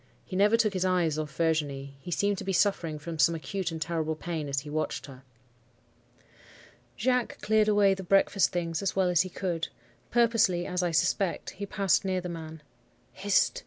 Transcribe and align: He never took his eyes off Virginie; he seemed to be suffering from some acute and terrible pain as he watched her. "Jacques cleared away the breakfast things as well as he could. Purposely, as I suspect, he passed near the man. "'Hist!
He 0.25 0.35
never 0.35 0.57
took 0.57 0.73
his 0.73 0.83
eyes 0.83 1.19
off 1.19 1.35
Virginie; 1.35 1.93
he 1.99 2.09
seemed 2.09 2.39
to 2.39 2.43
be 2.43 2.53
suffering 2.53 2.97
from 2.97 3.19
some 3.19 3.35
acute 3.35 3.69
and 3.71 3.79
terrible 3.79 4.15
pain 4.15 4.49
as 4.49 4.61
he 4.61 4.67
watched 4.71 5.05
her. 5.05 5.21
"Jacques 6.97 7.39
cleared 7.41 7.67
away 7.67 7.93
the 7.93 8.01
breakfast 8.01 8.51
things 8.51 8.81
as 8.81 8.95
well 8.95 9.09
as 9.09 9.21
he 9.21 9.29
could. 9.29 9.67
Purposely, 10.09 10.65
as 10.65 10.81
I 10.81 10.89
suspect, 10.89 11.51
he 11.51 11.67
passed 11.67 12.03
near 12.03 12.19
the 12.19 12.29
man. 12.29 12.63
"'Hist! 13.13 13.59